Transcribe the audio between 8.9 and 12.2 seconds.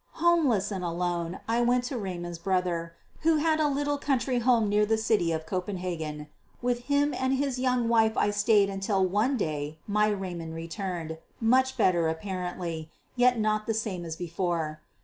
one day my Raymond returned, much better